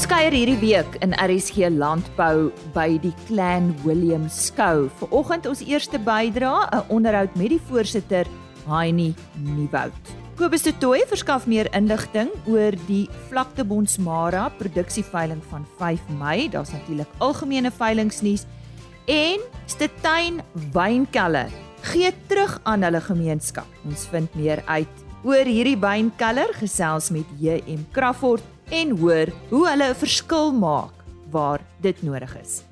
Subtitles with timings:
[0.00, 4.86] Ons kuier hierdie week in RSG Landbou by die Clan William skou.
[4.96, 8.24] Vanoggend ons eerste bydra, 'n onderhoud met die voorsitter,
[8.64, 9.92] Heinie Nieuwoud.
[10.36, 16.48] Kobus de Tooy verskaf meer inligting oor die Vlakte Bonsmara produksieveiling van 5 Mei.
[16.48, 18.46] Daar's natuurlik algemene veilingnuus
[19.04, 20.40] en Stetuin
[20.72, 23.66] Wynkelder gee terug aan hulle gemeenskap.
[23.84, 29.88] Ons vind meer uit oor hierdie wynkelder gesels met JM Crawford en hoor hoe hulle
[29.90, 30.94] 'n verskil maak
[31.30, 32.62] waar dit nodig is.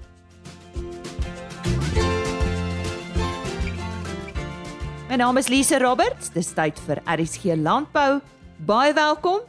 [5.09, 6.29] My naam is Lise Roberts.
[6.30, 8.21] Dis tyd vir RSG Landbou.
[8.57, 9.41] Baie welkom.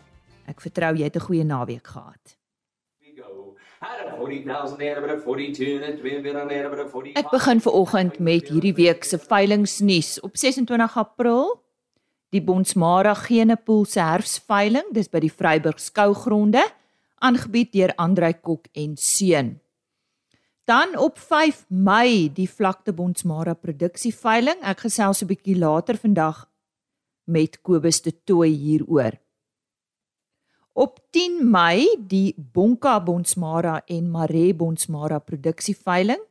[0.48, 2.38] Ek vertrou jy het 'n goeie naweek gehad.
[7.14, 11.64] Ek begin ver oggend met hierdie week se veilingnuus op 26 April
[12.34, 16.62] die Bonsmara Genepool se herfsveiling, dis by die Vryburg skougronde,
[17.26, 19.58] aangebied deur Andrei Kok en seun.
[20.70, 24.62] Dan op 5 Mei die Vlakte Bonsmara produksieveiling.
[24.62, 26.46] Ek gesels 'n bietjie later vandag
[27.26, 29.18] met Kobus de Tooi hieroor.
[30.74, 36.22] Op 10 Mei die Bonka Bonsmara en Mare Bonsmara produksieveiling.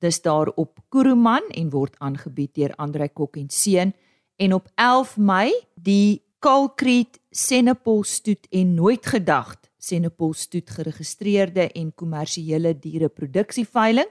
[0.00, 3.94] Dis daar op Kuruman en word aangebied deur Andrei Kok en seun
[4.36, 11.92] en op 11 Mei die Kalkriet Senepol stoet en nooit gedagd Senepol stoet geregistreerde en
[11.94, 14.08] kommersiële diereproduksieveiling.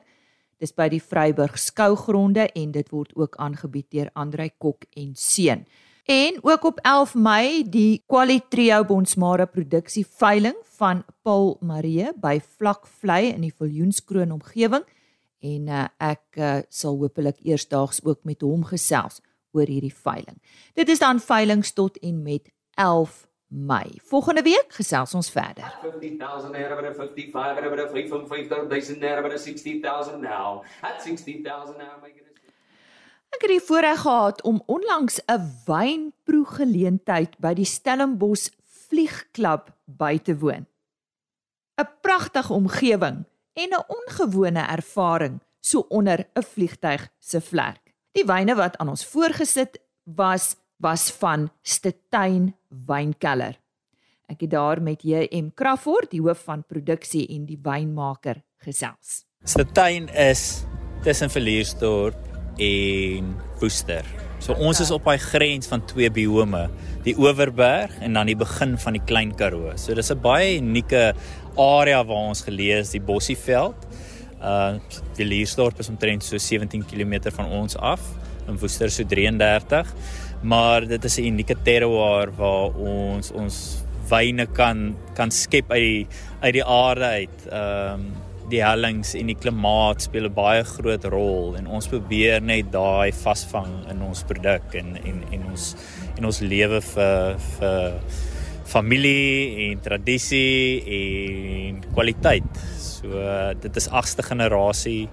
[0.61, 5.65] Dis by die Vryburg skougronde en dit word ook aangebied deur Andrei Kok en seun.
[6.05, 13.41] En ook op 11 Mei die Qualitrio Bonsmara produksieveiling van Paul Marie by Vlakvlei in
[13.41, 14.85] die Viljoenskroon omgewing
[15.45, 19.19] en uh, ek uh, sal hopelik eersdaags ook met hom gesels
[19.55, 20.37] oor hierdie veiling.
[20.75, 23.99] Dit is dan veilings tot en met 11 Mei.
[24.03, 25.67] Volgende week gesels ons verder.
[25.81, 30.63] 50000 era by 55 era by 55000 era by 60000 now.
[30.81, 32.25] At 60000 now my goodness.
[33.35, 40.37] Ek het die voorreg gehad om onlangs 'n wynproegeleentheid by die Stellenbosch Vliegklub by te
[40.37, 40.65] woon.
[41.77, 47.84] 'n Pragtige omgewing en 'n ongewone ervaring so onder 'n vliegtyg se vlerk.
[48.15, 49.75] Die wyne wat aan ons voorgesit
[50.15, 52.49] was was van Stetuin
[52.87, 53.55] Wynkelder.
[54.31, 59.23] Ek het daar met JM Crawford, die hoof van produksie en die wynmaker gesels.
[59.43, 60.65] Stetuin is
[61.03, 62.19] tussen Verliersdorp
[62.59, 64.07] en Woester.
[64.43, 66.67] So ons is op daai grens van twee biome,
[67.07, 69.75] die Oeverberg en dan die begin van die Klein Karoo.
[69.75, 71.15] So dis 'n baie unieke
[71.57, 73.84] area waar ons geleë is, die Bossieveld.
[74.45, 74.77] Uh
[75.17, 78.03] die Lierstort is omtrent so 17 km van ons af
[78.47, 79.93] in Woester so 33.
[80.43, 86.07] Maar dit is 'n unieke terroir waar ons ons wyne kan kan skep uit die
[86.41, 87.47] uit die aarde uit.
[87.49, 88.13] Ehm um,
[88.49, 93.11] die hellings en die klimaat speel 'n baie groot rol en ons probeer net daai
[93.11, 95.75] vasvang in ons produk en en en ons
[96.17, 98.01] en ons lewe vir vir
[98.65, 102.43] familie en tradisie en kwaliteit.
[103.05, 105.05] So uh, dit is agste generasie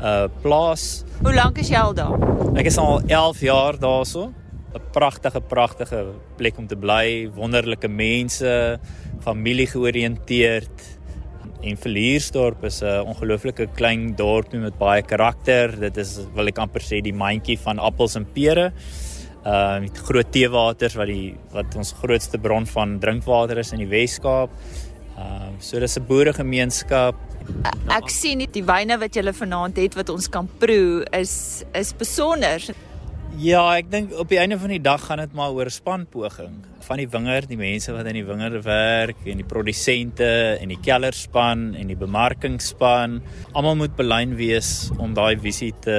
[0.00, 1.02] uh plaas.
[1.20, 2.16] Hoe lank is jy al daar?
[2.56, 4.30] Ek is al 11 jaar daarso.
[4.70, 6.00] 'n Pragtige pragtige
[6.36, 8.78] plek om te bly, wonderlike mense,
[9.24, 10.84] familie georiënteerd.
[11.62, 15.80] En Verliersdorp is 'n ongelooflike klein dorpie met baie karakter.
[15.80, 18.72] Dit is wil ek amper sê die mandjie van appels en pere.
[19.44, 23.88] Uh met groot teewaters wat die wat ons grootste bron van drinkwater is in die
[23.88, 24.50] Wes-Kaap.
[25.16, 27.29] Ehm uh, so dis 'n boeregemeenskap.
[27.90, 31.92] Ek sien nie die wyne wat julle vanaand het wat ons kan proe is is
[31.96, 32.62] besonder.
[33.38, 36.56] Ja, ek dink op die einde van die dag gaan dit maar oor spanpoging
[36.90, 40.26] van die wingerd, die mense wat in die wingerd werk en die produsente
[40.58, 43.20] en die kellerspan en die bemarkingspan.
[43.54, 45.98] Almal moet belyn wees om daai visie te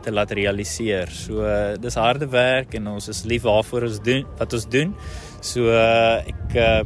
[0.00, 1.12] te laat realiseer.
[1.12, 1.44] So
[1.82, 4.96] dis harde werk en ons is lief waarvoor ons doen wat ons doen.
[5.44, 6.80] So ek uh,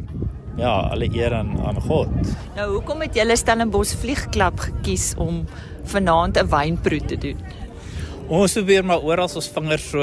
[0.57, 2.09] ja, alle eer aan aan God.
[2.55, 5.45] Nou, hoekom het julle Stellenbosch Vliegklub gekies om
[5.85, 7.39] vanaand 'n wynproe te doen?
[8.25, 10.01] Ons probeer maar oral ons vingers so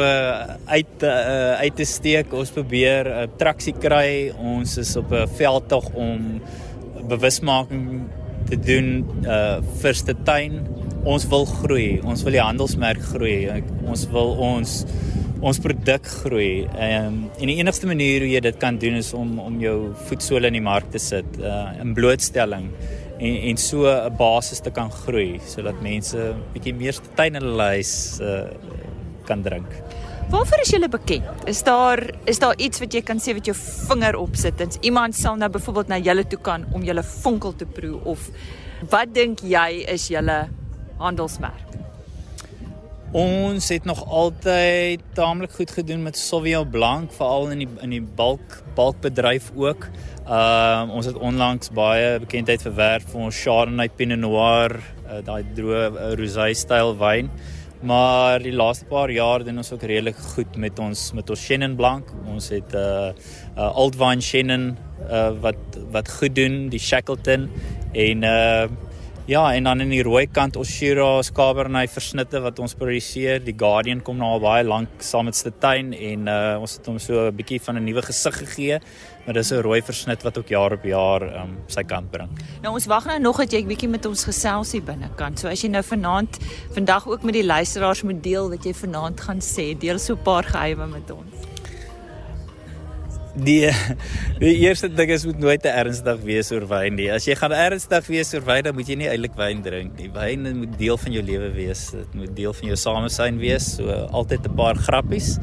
[0.65, 2.33] uit uh, uit te steek.
[2.33, 4.31] Ons probeer 'n uh, traksie kry.
[4.37, 6.41] Ons is op 'n veldtog om
[7.09, 8.05] bewusmaking
[8.49, 10.67] te doen uh vir tuin.
[11.03, 11.99] Ons wil groei.
[12.05, 13.63] Ons wil die handelsmerk groei.
[13.89, 14.85] Ons wil ons
[15.41, 16.67] ons produk groei.
[16.77, 19.77] Ehm um, en die enigste manier hoe jy dit kan doen is om om jou
[20.09, 22.69] voetsole in die mark te sit uh in blootstelling
[23.17, 27.67] en en so 'n basis te kan groei sodat mense bietjie meer tuin in hulle
[27.77, 28.45] huis uh
[29.25, 29.69] kan drink.
[30.29, 31.47] Waarvoor is julle bekend?
[31.47, 33.55] Is daar is daar iets wat jy kan sê wat jou
[33.89, 34.61] vinger op sit?
[34.61, 38.29] En iemand sal nou byvoorbeeld na julle toe kan om julle vonkel te proe of
[38.89, 40.49] wat dink jy is julle
[40.97, 41.71] handelsmerk?
[43.11, 48.03] Ons het nog altyd taamlik goed gedoen met Sauvignon Blanc, veral in die in die
[48.15, 49.89] balk balkbedryf ook.
[50.23, 54.77] Ehm uh, ons het onlangs baie bekendheid verwerf vir ons Chardonnay Pinot Noir,
[55.09, 57.27] uh, daai droë uh, rosé styl wyn.
[57.83, 61.75] Maar die laaste paar jaar doen ons ook redelik goed met ons met ons Chenin
[61.75, 62.13] Blanc.
[62.31, 63.11] Ons het 'n uh,
[63.57, 64.77] uh, Old Vine Chenin
[65.09, 65.59] uh, wat
[65.91, 67.49] wat goed doen, die Shackleton
[67.91, 68.71] en uh
[69.31, 73.37] Ja, en dan in die rooi kant ons Shiraz Cabernet versnitte wat ons produseer.
[73.39, 76.97] Die Guardian kom nou al baie lank saam met Steyn en uh ons het hom
[76.99, 78.79] so 'n bietjie van 'n nuwe gesig gegee.
[79.25, 82.29] Maar dis 'n rooi versnit wat ook jaar op jaar um sy kant bring.
[82.61, 85.39] Nou ons wag nou nog dat jy bietjie met ons gesels hier binnekant.
[85.39, 86.37] So as jy nou vanaand
[86.73, 90.23] vandag ook met die luisteraars moet deel wat jy vanaand gaan sê, deel so 'n
[90.23, 91.50] paar geheime met ons.
[93.31, 93.63] Die
[94.41, 97.07] die eerste ding is moet nooit te ernstig wees oor wyn nie.
[97.13, 100.09] As jy gaan ernstig wees oor wyn, dan moet jy nie eintlik wyn drink nie.
[100.11, 101.85] Wyn moet deel van jou lewe wees.
[101.95, 103.69] Dit moet deel van jou samesyn wees.
[103.77, 105.37] So altyd 'n paar grappies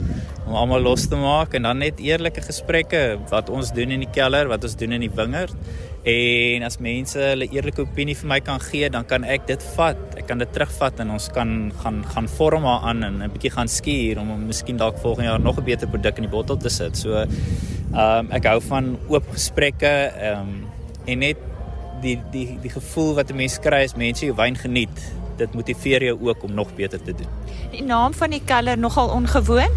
[0.47, 4.13] om almal los te maak en dan net eerlike gesprekke wat ons doen in die
[4.13, 5.57] keller, wat ons doen in die wingerd.
[6.05, 9.97] En as mense hulle eerlike opinie vir my kan gee, dan kan ek dit vat.
[10.17, 13.69] Ek kan dit terugvat en ons kan gaan gaan vorm aan en 'n bietjie gaan
[13.69, 16.97] skuur om miskien dalk volgende jaar nog 'n beter produk in die bottel te sit.
[16.97, 17.27] So
[17.93, 20.67] Ehm um, ek hou van oop gesprekke ehm um,
[21.09, 21.39] en net
[22.03, 24.97] die die die gevoel wat 'n mens kry as mense jou wyn geniet.
[25.37, 27.31] Dit motiveer jou ook om nog beter te doen.
[27.71, 29.73] Die naam van die keller nogal ongewoon.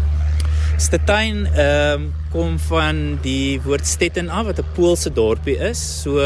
[0.76, 6.02] Stetain ehm um, kom van die woord Stetten af wat 'n Poolse dorpie is.
[6.02, 6.20] So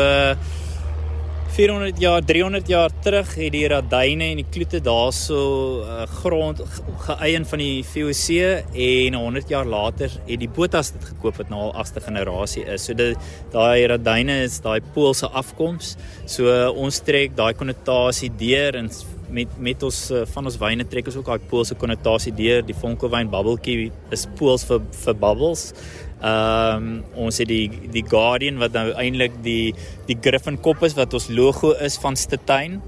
[1.56, 5.38] 400 jaar, 300 jaar terug het die radyne en die kloete daarso
[5.80, 6.60] uh, grond
[7.06, 8.26] geëien van die VOC
[8.76, 12.84] en 100 jaar later het die Botas dit gekoop wat nou al agste generasie is.
[12.84, 13.16] So dit
[13.56, 15.94] daai radyne is daai Poolse afkoms.
[16.28, 18.92] So uh, ons trek daai konnotasie deur en
[19.32, 22.68] met met ons uh, van ons wyne trek ons ook daai Poolse konnotasie deur.
[22.68, 25.70] Die Vonkelwyn bubbeltjie is Pools vir vir bubbles.
[26.16, 29.74] Ehm um, ons het die die Guardian wat nou eintlik die
[30.08, 32.80] die Griffin kop is wat ons logo is van Steyn.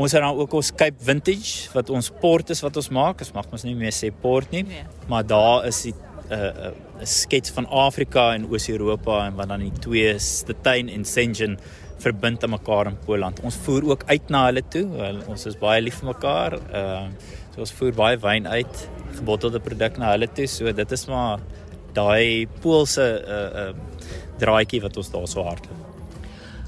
[0.00, 3.20] Ons het dan ook ons Cape Vintage wat ons port is wat ons maak.
[3.20, 4.62] Ons mag mos nie meer sê port nie.
[4.64, 4.86] Nee.
[5.08, 6.72] Maar daar is die 'n uh, uh,
[7.02, 11.58] 'n skets van Afrika en Oos-Europa en wat dan die twee Steyn en Sengen
[11.98, 13.40] verbind aan mekaar in Poland.
[13.40, 14.86] Ons voer ook uit na hulle toe.
[15.26, 16.52] Ons is baie lief vir mekaar.
[16.72, 18.88] Ehm uh, so ons voer baie wyn uit,
[19.18, 20.46] gebottelde produk na hulle toe.
[20.46, 21.40] So dit is maar
[21.94, 23.72] daai Poolse uh uh
[24.40, 25.88] draaitjie wat ons daar so hardloop.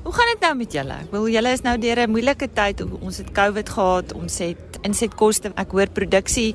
[0.02, 0.96] Hoe gaan dit nou met julle?
[1.04, 2.82] Ek wil julle is nou deur 'n moeilike tyd.
[3.00, 5.52] Ons het COVID gehad, ons het insetkoste.
[5.56, 6.54] Ek hoor produksie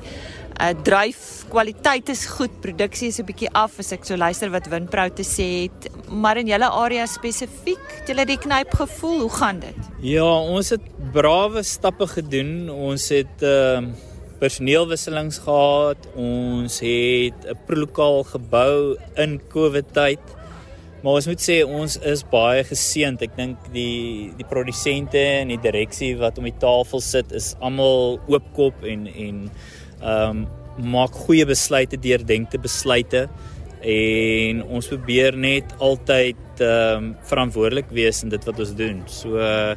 [0.58, 2.50] uh dryf kwaliteit is goed.
[2.60, 5.90] Produksie is 'n bietjie af as ek so luister wat Winpro te sê het.
[6.10, 9.20] Maar in julle area spesifiek, het julle die knyp gevoel?
[9.20, 9.80] Hoe gaan dit?
[10.00, 10.82] Ja, ons het
[11.12, 12.70] brawe stappe gedoen.
[12.70, 13.80] Ons het uh
[14.40, 16.08] personeelwisselings gehad.
[16.14, 20.20] Ons het 'n proelokaal gebou in COVID tyd.
[21.02, 23.22] Maar ons moet sê ons is baie geseënd.
[23.22, 28.18] Ek dink die die produsente en die direksie wat om die tafel sit is almal
[28.26, 29.50] oopkop en en
[30.02, 30.46] ehm um,
[30.78, 33.28] maak goeie besluite deur denkte besluite
[33.82, 39.02] en ons probeer net altyd ehm um, verantwoordelik wees in dit wat ons doen.
[39.06, 39.74] So uh,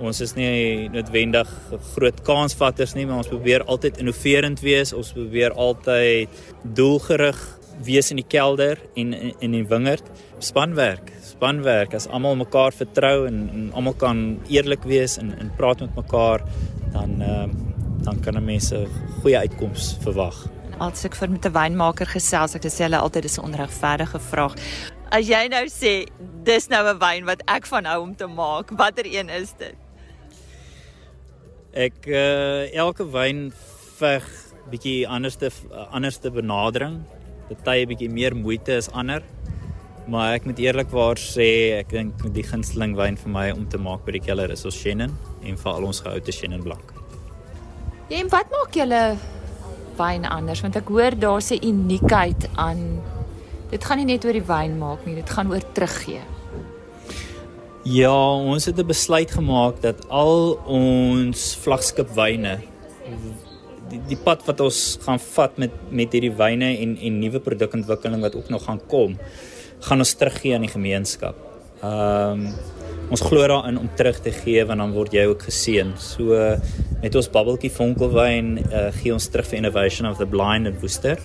[0.00, 1.48] Ons is nie noodwendig
[1.92, 4.94] groot kansvatters nie, maar ons probeer altyd innoverend wees.
[4.96, 6.32] Ons probeer altyd
[6.64, 7.40] doelgerig
[7.84, 10.06] wees in die kelder en in, die wingerd.
[10.40, 11.94] Spanwerk, spanwerk.
[11.96, 16.46] As almal mekaar vertrou en, en almal kan eerlik wees en en praat met mekaar,
[16.94, 17.66] dan ehm uh,
[18.00, 18.88] dan kan 'n mens 'n
[19.20, 20.48] goeie uitkoms verwag.
[20.78, 24.54] As ek vir met 'n wynmaker gesels, ek sê hulle altyd dis 'n onregverdige vraag.
[25.10, 26.06] As jy nou sê
[26.44, 29.76] dis nou 'n wyn wat ek van hou om te maak, watter een is dit?
[31.70, 33.50] Ek uh elke wyn
[34.00, 34.26] veg
[34.70, 35.50] bietjie anderste
[35.90, 37.00] anderste benadering.
[37.50, 39.22] Party bietjie meer moeite as ander.
[40.10, 44.02] Maar ek moet eerlikwaar sê, ek dink die gunsteling wyn vir my om te maak
[44.06, 45.12] by die keller is ons Chenin
[45.46, 46.94] en veral ons geoute Chenin blank.
[48.10, 49.02] Ja, en wat maak julle
[50.00, 50.64] wyn anders?
[50.66, 53.02] Want ek hoor daar's 'n uniekheid aan
[53.70, 56.22] dit gaan nie net oor die wyn maak nie, dit gaan oor teruggee.
[57.84, 62.58] Ja, ons het 'n besluit gemaak dat al ons vlaggenskap wyne
[63.90, 68.22] die, die pad wat ons gaan vat met met hierdie wyne en en nuwe produkontwikkeling
[68.24, 69.16] wat ook nog gaan kom,
[69.86, 71.38] gaan ons teruggee aan die gemeenskap.
[71.80, 72.52] Ehm um,
[73.10, 75.88] ons glo daarin om terug te gee want dan word jy ook geseën.
[75.98, 76.36] So
[77.02, 81.18] met ons bubbeltjie vonkelwyn uh, gee ons terug vir innovation of the blind in Woester.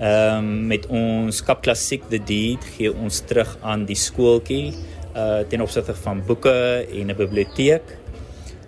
[0.00, 4.74] Ehm um, met ons Kap Klassiek The Deed gee ons terug aan die skooltjie
[5.14, 7.96] uh ten opsigte van boeke en 'n biblioteek.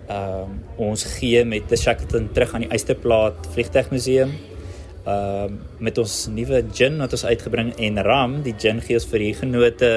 [0.07, 4.31] Ehm um, ons gee met The Shackleton terug aan die Eysterplaat Vliegtuigmuseum.
[5.03, 9.07] Ehm uh, met ons nuwe gin wat ons uitgebring en Ram, die gin gee ons
[9.11, 9.91] vir die genote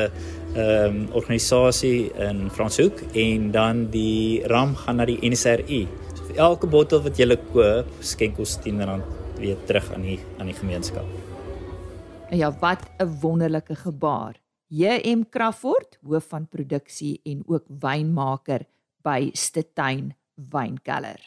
[0.54, 5.86] ehm um, organisasie in Franshoek en dan die Ram gaan na die NSRI.
[6.14, 9.02] So vir elke bottel wat jy koop, skenk ons R10
[9.38, 11.06] weer terug aan die aan die gemeenskap.
[12.30, 14.34] Ja, wat 'n wonderlike gebaar.
[14.70, 18.68] JM Crawford, hoof van produksie en ook wynmaker
[19.02, 21.18] by Stetuin Wynkelder.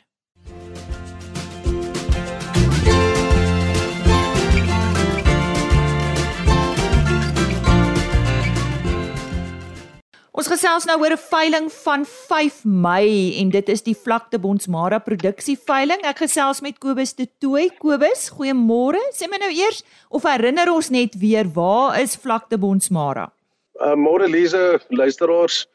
[10.34, 15.00] Ons gesels nou oor 'n veiling van 5 Mei en dit is die Vlakte Bonsmara
[15.00, 16.00] produksie veiling.
[16.04, 17.70] Ek gesels met Kobus de Tooi.
[17.78, 19.04] Kobus, goeiemôre.
[19.12, 23.33] Sê my nou eers of herinner ons net weer waar is Vlakte Bonsmara?
[23.82, 25.66] Uh môre Lize, luisteraars.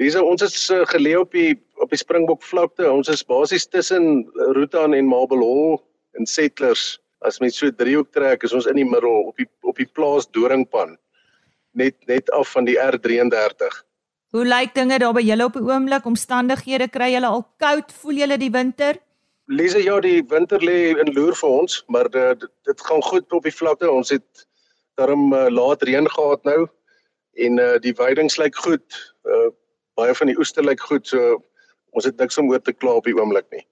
[0.00, 2.86] Lize, ons is uh, geleë op die op die Springbok vlakte.
[2.88, 4.24] Ons is basies tussen
[4.56, 5.76] Rutan en Mabelhol
[6.16, 6.96] en Settlers.
[7.20, 10.28] As mens so driehoek trek, is ons in die middel op die op die plaas
[10.32, 10.96] Doringpan.
[11.76, 13.82] Net net af van die R33.
[14.32, 16.08] Hoe lyk dinge daar by julle op die oomblik?
[16.08, 17.92] Omstandighede kry julle al koud?
[18.00, 18.96] Voel julle die winter?
[19.46, 23.36] Lise, ja, die winter lê in loer vir ons, maar uh, dit, dit gaan goed
[23.36, 23.92] op die vlakte.
[23.92, 24.46] Ons het
[24.98, 26.64] daarom uh, laat reën gehad nou
[27.36, 29.00] en uh, die weidings lyk goed.
[29.24, 29.48] Uh,
[29.96, 31.40] baie van die oeste lyk goed, so
[31.96, 33.64] ons het niks om oor te kla op die oomblik nie.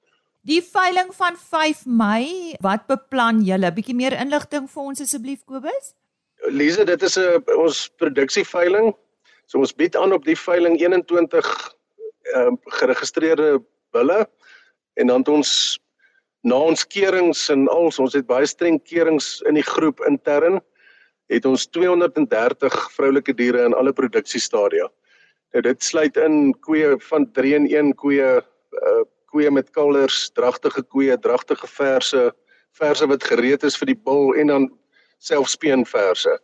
[0.45, 3.71] Die veiling van 5 Mei, wat beplan julle?
[3.73, 5.95] Bietjie meer inligting vir ons asseblief Kobus?
[6.53, 8.93] Lise, dit is 'n uh, ons produksieveiling
[9.47, 11.49] So ons bied aan op die veiling 21
[12.35, 13.61] ehm uh, geregistreerde
[13.93, 14.25] bulle
[15.01, 15.51] en dan ons
[16.49, 20.63] na ons keurings en als ons het baie streng keurings in die groep intern
[21.33, 24.89] het ons 230 vroulike diere in alle produksiestadia.
[25.55, 29.03] Nou dit sluit in koeie van 3 in 1 koeie uh
[29.35, 32.21] koeie met kalvers, dragtige koeie, dragtige verse,
[32.79, 34.69] verse wat gereed is vir die bul en dan
[35.19, 36.37] selfspeenverse.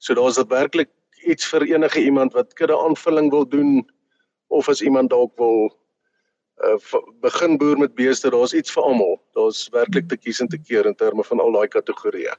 [0.00, 0.88] So daar's werklik
[1.28, 3.82] iets vir enige iemand wat kudde aanvulling wil doen
[4.48, 5.68] of as iemand dalk wil
[6.64, 6.78] uh,
[7.20, 9.18] begin boer met beeste, daar's iets vir almal.
[9.36, 12.34] Daar's werklik te kies en te keer in terme van al daai kategorieë.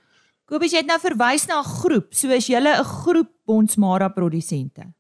[0.46, 2.14] Kobus, jy het nou verwys na 'n groep.
[2.14, 4.94] So is julle 'n groep Bonsmara produsente.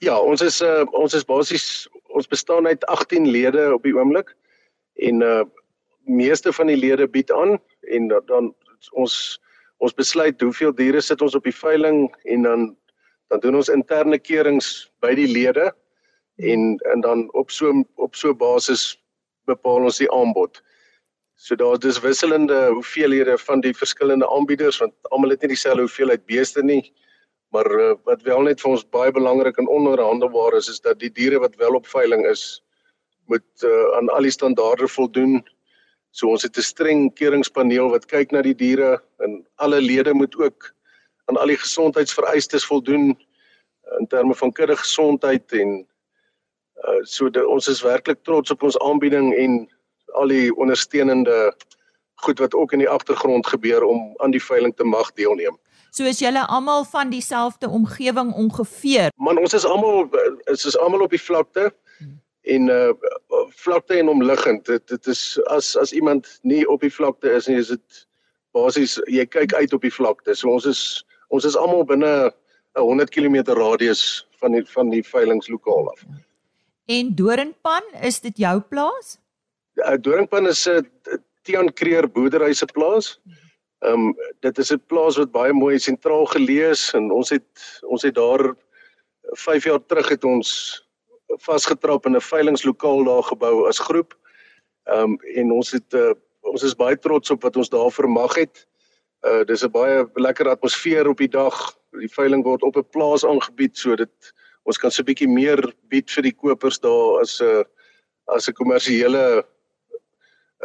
[0.00, 4.36] Ja, ons is uh, ons is basies ons bestaan uit 18 lede op die oomblik
[4.94, 5.44] en uh
[6.04, 8.54] meeste van die lede bied aan en dan
[8.90, 9.38] ons
[9.78, 12.76] ons besluit hoeveel diere sit ons op die veiling en dan
[13.30, 15.70] dan doen ons interne keurings by die lede
[16.36, 18.98] en en dan op so op so basis
[19.46, 20.62] bepaal ons die aanbod.
[21.42, 26.26] So daar is wisselende hoeveelhede van die verskillende aanbieders want almal het nie dieselfde hoeveelheid
[26.26, 26.92] beeste nie.
[27.50, 31.10] Maar uh, wat wel net vir ons baie belangrik en onderhandelbaar is is dat die
[31.10, 32.62] diere wat wel op veiling is
[33.26, 35.42] moet uh, aan al die standaarde voldoen
[36.12, 40.36] So ons het 'n streng keuringspaneel wat kyk na die diere en alle lede moet
[40.36, 40.74] ook
[41.24, 43.16] aan al die gesondheidsvereistes voldoen
[43.98, 45.70] in terme van kudde gesondheid en
[46.84, 49.56] uh, so de, ons is werklik trots op ons aanbieding en
[50.12, 51.52] al die ondersteunende
[52.22, 55.58] goed wat ook in die agtergrond gebeur om aan die veiling te mag deelneem.
[55.90, 59.10] So is julle almal van dieselfde omgewing ongeveer.
[59.16, 60.08] Man ons is almal
[60.44, 61.72] is is almal op die vlakte
[62.42, 62.92] en uh
[63.62, 67.58] vlakte en omliggend dit dit is as as iemand nie op die vlakte is nie
[67.60, 68.06] is dit
[68.56, 72.32] basies jy kyk uit op die vlakte so ons is ons is almal binne
[72.74, 76.04] 'n 100 km radius van die van die veilingslokaal af.
[76.86, 79.18] En Doringpan is dit jou plaas?
[79.82, 83.20] Uh, Doringpan is 'n uh, Tian Creer boerdery se plaas.
[83.82, 87.80] Ehm um, dit is 'n plaas wat baie mooi sentraal geleë is en ons het
[87.82, 88.54] ons het daar
[89.34, 90.50] 5 jaar terug het ons
[91.42, 94.14] vasgetrap in 'n veilingslokaal daar gebou as groep.
[94.86, 98.34] Ehm um, en ons het uh, ons is baie trots op wat ons daar vermag
[98.34, 98.66] het.
[99.26, 101.74] Uh dis 'n baie lekker atmosfeer op die dag.
[101.90, 105.74] Die veiling word op 'n plaas aangebied so dit ons kan so 'n bietjie meer
[105.88, 107.64] bied vir die kopers daar as 'n uh,
[108.26, 109.44] as 'n kommersiële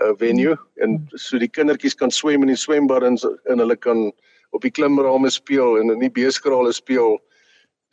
[0.04, 3.18] uh venue en so die kindertjies kan swem in die swembad en,
[3.50, 4.12] en hulle kan
[4.56, 7.18] op die klimrame speel en in die beeskrale speel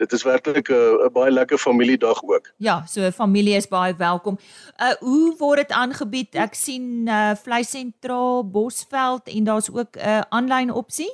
[0.03, 2.53] dit is werklik 'n baie lekker familiedag ook.
[2.57, 4.39] Ja, so familie is baie welkom.
[4.81, 6.35] Uh hoe word dit aangebied?
[6.35, 11.13] Ek sien uh vleis sentraal Bosveld en daar's ook 'n uh, aanlyn opsie.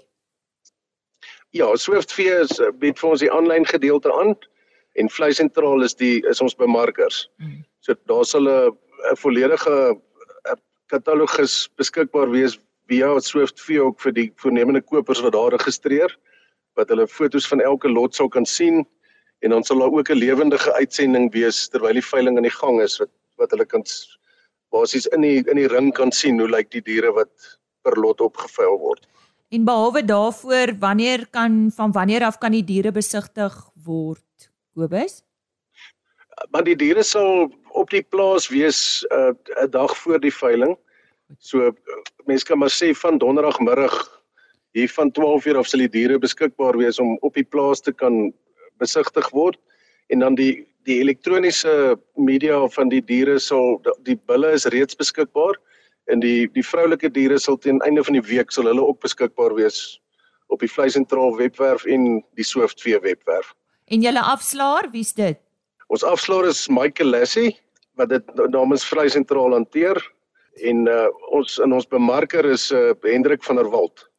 [1.51, 4.37] Ja, Swiftvee is bied vir ons die aanlyn gedeelte aan
[4.95, 7.31] en vleis sentraal is die is ons bemarkers.
[7.37, 7.65] Hmm.
[7.81, 8.77] So daar sal 'n
[9.17, 10.01] volledige
[10.91, 12.59] katalogus beskikbaar wees
[12.91, 16.17] via Swift vee ook vir die voornemende kopers wat daar registreer
[16.79, 18.83] wat hulle fotos van elke lot sou kan sien
[19.41, 22.81] en dan sal daar ook 'n lewendige uitsending wees terwyl die veiling aan die gang
[22.83, 23.85] is wat wat hulle kan
[24.71, 28.21] basies in die in die ring kan sien hoe lyk die diere wat per lot
[28.21, 29.07] opgeveil word.
[29.51, 35.23] En behalwe daarvoor, wanneer kan van wanneer af kan die diere besigtig word, Kobus?
[36.51, 40.77] Maar die diere sal op die plaas wees 'n uh, dag voor die veiling.
[41.39, 41.73] So
[42.27, 43.95] mense kan maar sê van donderdagmiddag
[44.73, 48.33] hier van 12:00 af sal die diere beskikbaar wees om op die plaas te kan
[48.79, 49.59] besigtig word
[50.09, 55.59] en dan die die elektroniese media van die diere sal die bulle is reeds beskikbaar
[56.07, 59.55] en die die vroulike diere sal teen einde van die week sal hulle ook beskikbaar
[59.55, 60.01] wees
[60.51, 63.55] op die vleis sentraal webwerf en die Swiftvee webwerf.
[63.87, 65.39] En julle afslaer, wie's dit?
[65.87, 67.59] Ons afslaer is Michael Lassie
[68.01, 70.01] wat dit namens vleis sentraal hanteer
[70.67, 74.11] en uh, ons in ons bemarker is uh, Hendrik van der Walt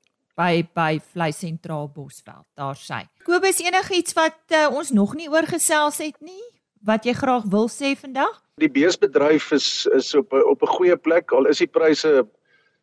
[0.42, 2.46] by by vleis sentraal Bosveld.
[2.58, 3.04] Daar sê.
[3.28, 6.42] Kobus enigiets wat uh, ons nog nie oorgesels het nie
[6.88, 8.40] wat jy graag wil sê vandag?
[8.62, 12.26] Die beesbedryf is is op op 'n goeie plek al is die pryse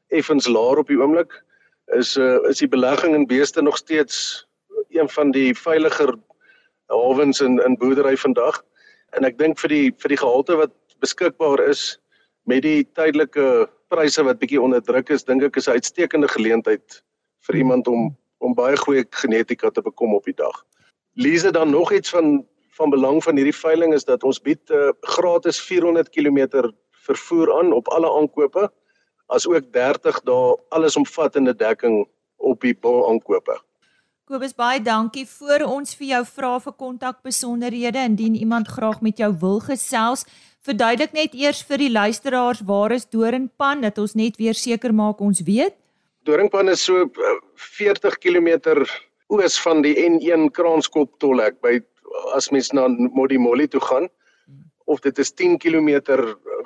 [0.09, 1.33] effens laer op die oomblik.
[1.99, 4.47] Is uh, is die belegging in beeste nog steeds
[4.89, 6.15] een van die veiliger
[6.87, 8.63] hawens in in boerdery vandag.
[9.17, 11.99] En ek dink vir die vir die gehalte wat beskikbaar is
[12.49, 17.03] met die tydelike pryse wat bietjie onder druk is, dink ek is 'n uitstekende geleentheid
[17.47, 20.65] vir iemand om om baie goeie genetika te bekom op die dag.
[21.19, 22.47] Lees dan nog iets van
[22.79, 26.71] van belang van hierdie veiling is dat ons bied uh, gratis 400 km
[27.09, 28.69] vervoer aan op alle aankope
[29.27, 33.59] as ook 30 dae allesomvattende dekking op die bul aankope.
[34.29, 39.33] Kobus baie dankie vir ons vir jou vrae vir kontakbesonderhede indien iemand graag met jou
[39.41, 40.27] wil gesels.
[40.67, 43.85] Verduidelik net eers vir die luisteraars waar is Doringpan?
[43.85, 45.77] Dat ons net weer seker maak ons weet.
[46.27, 47.07] Doringpan is so
[47.79, 48.83] 40 uh, km
[49.29, 51.79] oos van die N1 Kraanskop tolhek by
[52.35, 54.09] as mens na Modimolle toe gaan.
[54.89, 56.19] Of dit is 10 km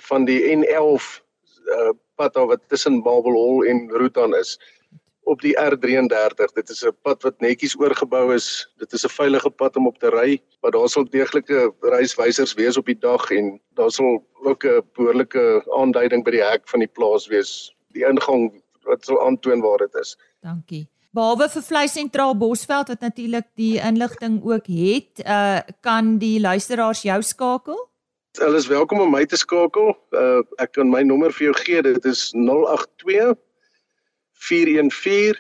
[0.09, 1.09] van die N11
[1.68, 4.57] uh, pad wat tussen Babel Hall en Rutan is
[5.33, 9.51] op die R33 dit is 'n pad wat netjies oorgebou is dit is 'n veilige
[9.51, 13.61] pad om op te ry maar daar sal deeglike reiswysers wees op die dag en
[13.75, 18.53] daar sal ook 'n behoorlike aanduiding by die hek van die plaas wees die ingang
[18.85, 23.77] wat sal aantoon waar dit is dankie Behalwe vir Vleis Sentraal Bosveld wat natuurlik die
[23.77, 27.77] inligting ook het, uh kan die luisteraars jou skakel?
[28.40, 29.92] Hulle is welkom om my te skakel.
[30.11, 31.83] Uh ek kan my nommer vir jou gee.
[31.83, 33.37] Dit is 082
[34.42, 35.38] 414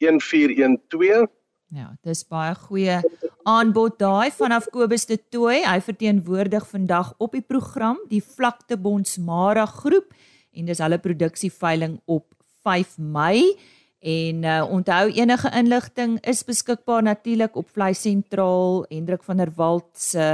[0.00, 1.30] 1412.
[1.70, 2.96] Ja, dis baie goeie
[3.46, 5.60] aanbod daai vanaf Kobus de Tooi.
[5.62, 10.10] Hy verteenwoordig vandag op die program die Vlakte Bonsmara groep
[10.50, 12.26] en dis hulle produksieveiling op
[12.66, 13.52] 5 Mei.
[14.00, 19.92] En uh, onthou enige inligting is beskikbaar natuurlik op Vleis Sentraal Hendrik van der Walt
[19.94, 20.26] se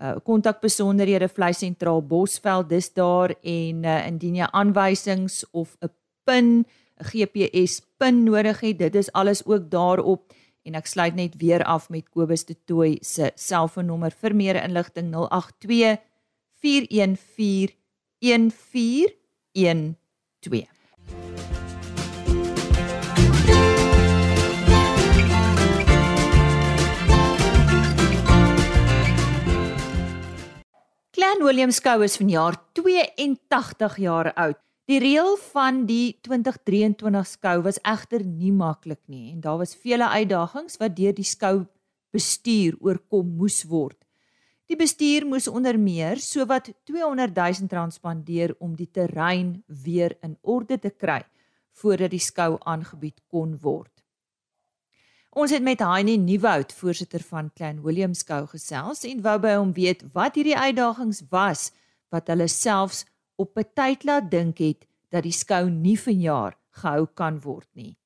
[0.00, 5.92] uh, kontakbesonderhede Vleis Sentraal Bosveld dis daar en uh, indien jy aanwysings of 'n
[6.24, 6.64] pin
[7.00, 8.78] 'n GPS pin nodig het.
[8.78, 10.32] Dit is alles ook daarop.
[10.62, 15.12] En ek sluit net weer af met Kobus de Tooi se selfoonnommer vir meer inligting
[15.12, 15.98] 082
[16.60, 17.74] 414
[18.20, 20.68] 1412
[31.14, 34.58] Clan William Skou is vanjaar 82 jaar oud.
[34.84, 40.04] Die reël van die 2023 skou was egter nie maklik nie en daar was vele
[40.12, 41.62] uitdagings wat deur die skou
[42.12, 43.96] bestuur oorkom moes word.
[44.68, 50.36] Die bestuur moes onder meer sowat 200 000 rand spandeer om die terrein weer in
[50.42, 51.22] orde te kry
[51.80, 53.90] voordat die skou aangebied kon word.
[55.34, 59.72] Ons het met Heinie Nieuwoud, voorsitter van Klein Willem Skou gesels en wou by hom
[59.72, 61.70] weet wat hierdie uitdagings was
[62.12, 67.06] wat hulle selfs op 'n tyd laat dink het dat die skou nie vanjaar gehou
[67.14, 67.96] kan word nie.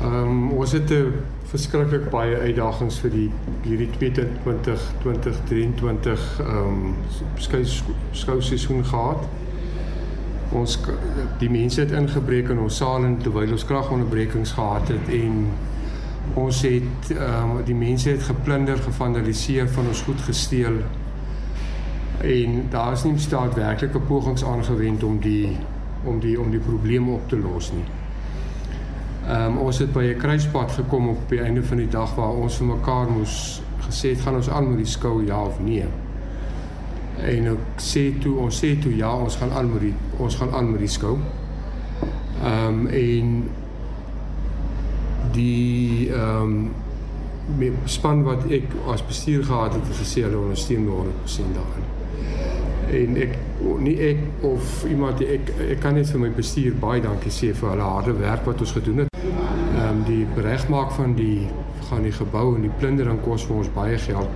[0.00, 1.12] Ehm um, ons het 'n
[1.44, 3.30] verskriklik baie uitdagings vir die
[3.62, 6.94] hierdie 2020 2023 ehm um,
[7.36, 7.64] skou
[8.12, 9.28] skou seisoen gehad.
[10.52, 10.78] Ons
[11.38, 15.48] die mense het ingebreek in ons saal en terwyl ons kragonderbrekings gehad het en
[16.34, 20.80] Ons het ehm um, die mense het geplunder, gevandaliseer, van ons goed gesteel.
[22.26, 25.56] En daar is nie staat werklike pogings aangewend om die
[26.04, 27.84] om die om die probleme op te los nie.
[29.26, 32.34] Ehm um, ons het by 'n kruispunt gekom op die einde van die dag waar
[32.34, 35.86] ons vir mekaar moes gesê het gaan ons aan met die skou ja of nee.
[37.16, 40.54] En ek sê toe ons sê toe ja, ons gaan aan met die ons gaan
[40.54, 41.18] aan met die skou.
[42.42, 43.44] Ehm um, en
[45.32, 46.72] die ehm
[47.58, 51.95] um, span wat ek as bestuur gehad het, het gesê hulle ondersteun 100% daarin.
[52.86, 53.38] En ek
[53.82, 57.72] nie ek of iemand ek ek kan net vir my bestuur baie dankie sê vir
[57.72, 59.22] hulle harde werk wat ons gedoen het.
[59.22, 61.48] Ehm um, die regmaak van die
[61.88, 64.28] gaan die gebou en die plundering kos vir ons baie geld.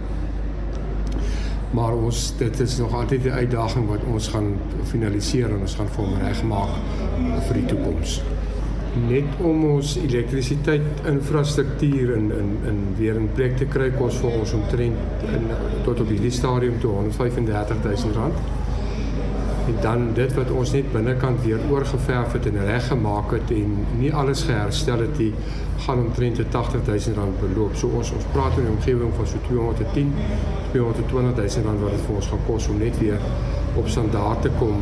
[1.74, 5.88] Maar ons dit is nog altyd 'n uitdaging wat ons gaan finaliseer en ons gaan
[5.88, 6.72] vir hom regmaak
[7.46, 8.22] vir die toekoms.
[8.98, 14.38] Net om ons elektrisiteit infrastruktuur in in in weer in plek te kry kos vir
[14.40, 15.46] ons omtrent in
[15.84, 18.34] tot op hierdie stadium toe 135 000 rand
[19.70, 24.10] en dan dit wat ons net binnekant weer oorgeverf het en reggemaak het en nie
[24.22, 25.32] alles geherstel het nie
[25.84, 27.76] gaan omtrent 80 000 rand beloop.
[27.76, 30.12] So ons ons praat in 'n omgewing van so 210
[30.72, 33.20] 220 000 rand wat dit vir ons gaan kos om net weer
[33.74, 34.76] op standaard te kom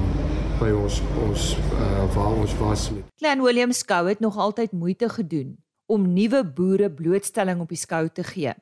[0.58, 3.07] by ons ons uh, waar ons was met.
[3.18, 8.04] Klein Willem Skou het nog altyd moeite gedoen om nuwe boere blootstelling op die skou
[8.14, 8.52] te gee.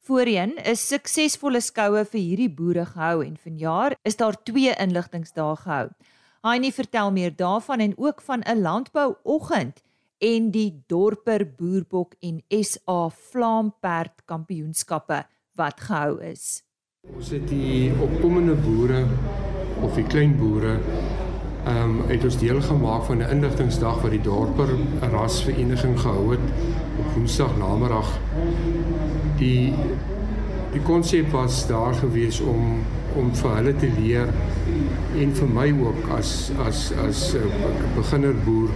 [0.00, 5.90] Voorheen is suksesvolle skoue vir hierdie boere gehou en vanjaar is daar twee inligtingsdae gehou.
[6.40, 9.82] Heinie vertel meer daarvan en ook van 'n landbouoggend
[10.18, 16.62] en die Dorper Boerbok en SA Vlaamperd Kampioenskappe wat gehou is.
[17.14, 19.04] Ons het die opkomende boere
[19.82, 20.80] of die klein boere
[21.68, 24.68] ehm um, het ons deel gemaak van 'n inligtingsdag wat die Dorper
[25.12, 26.46] Rasvereniging gehou het
[26.98, 28.18] op Woensdag namiddag
[29.36, 29.74] die
[30.72, 32.80] die konsep was daar gewees om
[33.16, 34.28] om vir hulle te leer
[35.18, 38.70] en vir my ook as as as 'n uh, beginner boer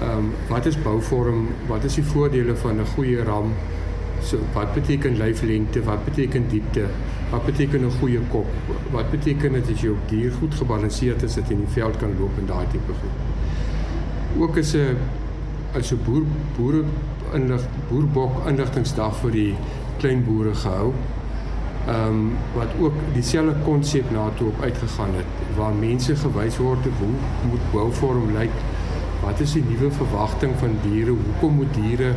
[0.00, 3.52] ehm um, wat is bouvorm wat is die voordele van 'n goeie ram
[4.22, 6.86] so wat beteken lyflengte wat beteken diepte
[7.30, 8.46] wat beteken 'n goeie kop
[8.90, 11.96] wat beteken dit as jy op dier goed gebalanseerd is dat jy in die veld
[11.96, 14.96] kan loop en daai tipe goed ook is 'n
[15.74, 16.24] as 'n boer
[16.56, 16.84] boere
[17.34, 19.54] inlig boerbok inligtingsdag vir die
[19.98, 20.92] klein boere gehou.
[21.88, 26.84] Ehm um, wat ook dieselfde konsep na toe op uitgegaan het waar mense gewys word
[26.98, 27.14] hoe
[27.50, 28.56] moet bouvorm lyk.
[29.22, 31.10] Wat is die nuwe verwagting van diere?
[31.10, 32.12] Hoekom moet diere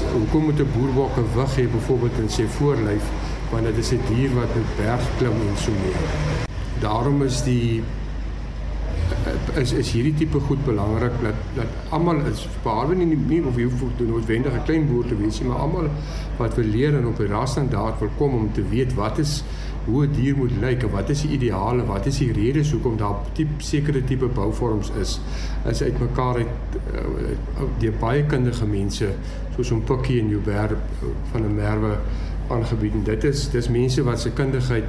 [0.00, 3.04] hoekom moet 'n boerbok 'n wig hê byvoorbeeld in sy voorlyf
[3.50, 6.06] wanneer dit is 'n dier wat met berg klim en so meer.
[6.80, 7.82] Daarom is die
[9.54, 13.64] is is hierdie tipe goed belangrik dat dat almal is behalwe nie nie of jy
[13.64, 15.88] hoef te noodwendig 'n klein boer te wees nie, maar almal
[16.38, 19.42] wat wil leer en op die rasstandaard wil kom om te weet wat is
[19.84, 22.96] hoe 'n dier moet lyk en wat is die ideale, wat is die redes hoekom
[22.96, 25.20] daar tipe sekere tipe bouvorms is,
[25.70, 26.46] is uitmekaar uit
[26.92, 29.08] uh, deur baie kundige mense
[29.56, 30.76] soos om Pikkie en Joubert
[31.32, 31.96] van 'n Merwe
[32.48, 33.04] aangebied.
[33.04, 34.84] Dit is dis mense wat se kundigheid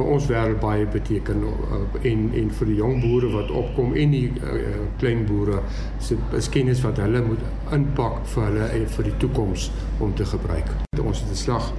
[0.00, 1.80] vir ons wêreld baie beteken uh,
[2.10, 4.60] en en vir die jong boere wat opkom en die uh,
[4.98, 5.60] klein boere
[6.00, 10.72] se kennis wat hulle moet inpak vir hulle en vir die toekoms om te gebruik.
[11.00, 11.72] Ons het 'n slag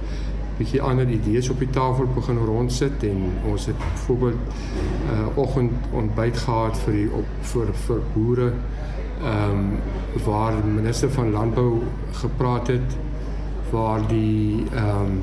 [0.58, 5.72] bietjie ander idees op die tafel begin rondsit en ons het byvoorbeeld 'n uh, oggend
[5.92, 8.52] ontbyt gehad vir die op vir vir boere
[9.22, 9.78] ehm um,
[10.24, 12.96] waar die minister van landbou gepraat het
[13.70, 15.20] waar die ehm um,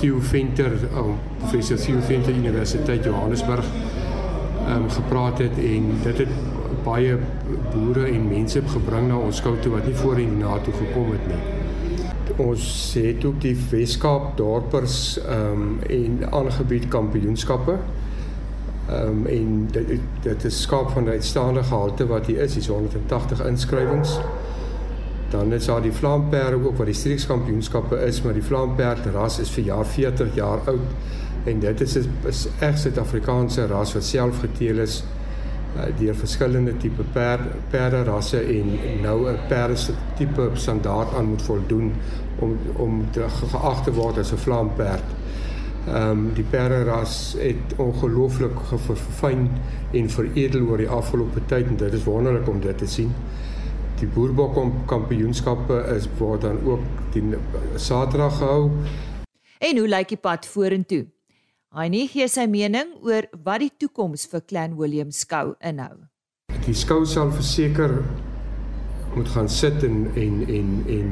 [0.00, 3.64] Theo Venter, oh, professor Theo Venter Universiteit Johannesburg
[4.66, 6.28] ehm um, gepraat het en dit het
[6.84, 7.18] baie
[7.72, 11.30] boere en mense gebring na ons skou toe wat nie voorheen na toe gekom het
[11.30, 11.55] nie.
[12.36, 17.78] Ons het ook die Weskaap dorpers ehm um, en aangebied kampioenskappe.
[18.88, 22.68] Ehm um, en dit dit is skaap van uitstaande gehalte wat hier is, hier is
[22.68, 24.18] 180 inskrywings.
[25.30, 29.50] Dan is daar die Vlaamperd ook wat die streekskampioenskappe is, maar die Vlaamperd ras is
[29.50, 30.92] vir jaar 40 jaar oud
[31.46, 31.96] en dit is
[32.26, 35.02] is reg Suid-Afrikaanse ras wat self geteel is
[35.76, 38.72] uh, deur verskillende tipe perd perde rasse en
[39.02, 39.76] nou 'n perde
[40.18, 41.92] tipe standaard aan moet voldoen
[42.38, 45.04] om om geag te word as 'n Vlaamperd.
[45.86, 49.50] Ehm um, die perde ras het ongelooflik verfyn
[49.92, 53.12] en veredel oor die afgelope tyd en dit is wonderlik om dit te sien
[54.00, 54.58] die boerbok
[54.90, 57.22] kampioenskappe is word dan ook die
[57.80, 58.70] Saterdag gehou.
[59.58, 61.06] En hoe lyk die pad vorentoe?
[61.76, 66.06] Hy nie gee sy mening oor wat die toekoms vir Clan William skou inhou.
[66.66, 67.98] Die skou sal verseker
[69.16, 71.10] moet gaan sit en en en en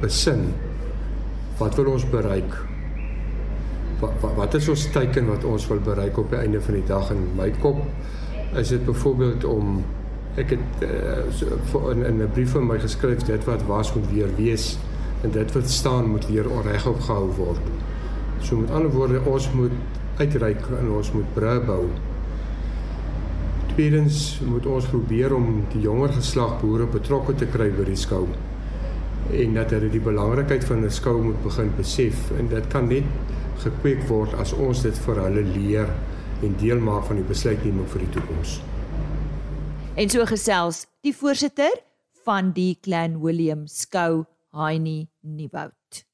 [0.00, 0.48] besin
[1.58, 2.54] wat wil ons bereik?
[3.98, 6.86] Wat wat, wat is ons teiken wat ons wil bereik op die einde van die
[6.86, 7.80] dag in my kop?
[8.56, 9.80] Is dit byvoorbeeld om
[10.38, 14.10] ek het uh, so, in, in 'n brief van my geskryf dit wat was moet
[14.12, 14.78] weer wees
[15.22, 17.64] en dit wat staan moet weer regop gehou word.
[18.40, 19.72] So met ander woorde ons moet
[20.18, 21.84] uitreik en ons moet bru bou.
[23.74, 28.26] tweedens moet ons probeer om die jonger geslag boere betrokke te kry by die skou
[29.32, 33.04] en dat hulle die belangrikheid van 'n skou moet begin besef en dit kan net
[33.58, 35.88] gekweek word as ons dit vir hulle leer
[36.42, 38.60] en deel maak van die besluitneming vir die toekoms.
[39.96, 41.72] En so gesels die voorsitter
[42.24, 46.04] van die Clan William Skou, Heinie Nieuwoud.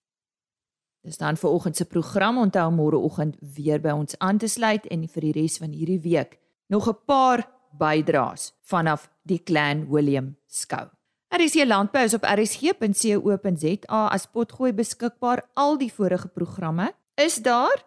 [1.05, 5.05] Dis dan vir oggend se program onthou môreoggend weer by ons aan te sluit en
[5.09, 6.39] vir die res van hierdie week
[6.73, 7.45] nog 'n paar
[7.79, 10.94] bydraes vanaf die Clan William Skou.
[11.35, 15.43] RC Landbou is op rsg.co.za as potgooi beskikbaar.
[15.59, 17.83] Al die vorige programme is daar.